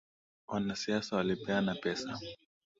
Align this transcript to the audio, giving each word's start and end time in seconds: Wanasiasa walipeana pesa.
Wanasiasa 0.47 1.15
walipeana 1.15 1.75
pesa. 1.75 2.19